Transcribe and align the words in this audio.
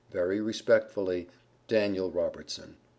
Very 0.09 0.41
respectfully, 0.41 1.29
DANIEL 1.67 2.09
ROBERTSON. 2.09 2.75